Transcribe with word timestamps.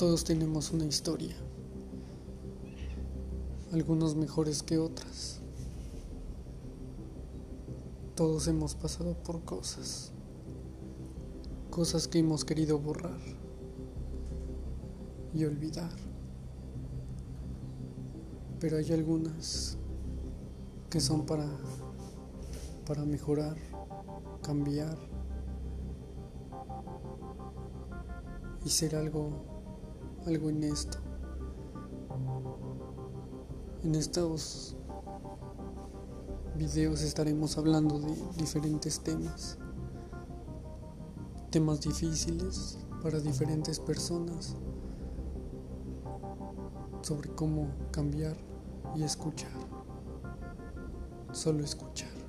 Todos 0.00 0.24
tenemos 0.24 0.70
una 0.70 0.86
historia, 0.86 1.36
algunos 3.70 4.16
mejores 4.16 4.62
que 4.62 4.78
otras. 4.78 5.42
Todos 8.14 8.48
hemos 8.48 8.74
pasado 8.74 9.12
por 9.22 9.44
cosas, 9.44 10.10
cosas 11.68 12.08
que 12.08 12.18
hemos 12.18 12.46
querido 12.46 12.78
borrar 12.78 13.20
y 15.34 15.44
olvidar. 15.44 15.92
Pero 18.58 18.78
hay 18.78 18.90
algunas 18.92 19.76
que 20.88 21.00
son 21.00 21.26
para 21.26 21.46
para 22.86 23.04
mejorar, 23.04 23.58
cambiar 24.40 24.96
y 28.64 28.70
ser 28.70 28.96
algo 28.96 29.59
algo 30.26 30.50
en 30.50 30.64
esto. 30.64 30.98
En 33.82 33.94
estos 33.94 34.76
videos 36.56 37.02
estaremos 37.02 37.56
hablando 37.56 37.98
de 37.98 38.14
diferentes 38.36 39.00
temas, 39.00 39.58
temas 41.50 41.80
difíciles 41.80 42.78
para 43.02 43.18
diferentes 43.20 43.80
personas, 43.80 44.56
sobre 47.00 47.30
cómo 47.30 47.68
cambiar 47.90 48.36
y 48.94 49.02
escuchar, 49.02 49.50
solo 51.32 51.64
escuchar. 51.64 52.19